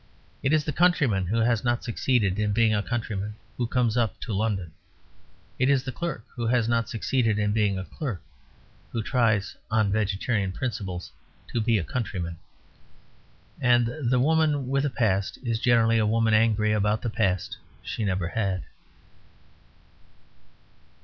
It 0.41 0.51
is 0.51 0.63
the 0.65 0.73
countryman 0.73 1.27
who 1.27 1.37
has 1.41 1.63
not 1.63 1.83
succeeded 1.83 2.39
in 2.39 2.53
being 2.53 2.73
a 2.73 2.81
countryman 2.81 3.35
who 3.55 3.67
comes 3.67 3.95
up 3.95 4.19
to 4.21 4.33
London. 4.33 4.71
It 5.59 5.69
is 5.69 5.83
the 5.83 5.91
clerk 5.91 6.25
who 6.33 6.47
has 6.47 6.67
not 6.67 6.89
succeeded 6.89 7.37
in 7.37 7.51
being 7.51 7.77
a 7.77 7.83
clerk 7.85 8.19
who 8.91 9.03
tries 9.03 9.55
(on 9.69 9.91
vegetarian 9.91 10.53
principles) 10.53 11.11
to 11.53 11.61
be 11.61 11.77
a 11.77 11.83
countryman. 11.83 12.37
And 13.61 14.09
the 14.09 14.19
woman 14.19 14.69
with 14.69 14.85
a 14.85 14.89
past 14.89 15.37
is 15.43 15.59
generally 15.59 15.99
a 15.99 16.07
woman 16.07 16.33
angry 16.33 16.71
about 16.71 17.03
the 17.03 17.11
past 17.11 17.57
she 17.83 18.03
never 18.03 18.29
had. 18.29 18.63